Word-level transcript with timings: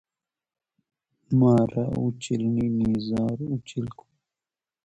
ما 1.39 1.53
رۂ 1.71 1.83
اۉچیلنی 1.99 2.67
نی 2.77 2.91
زار، 3.07 3.37
اۉچیلجی 3.51 3.91
کو 3.97 4.05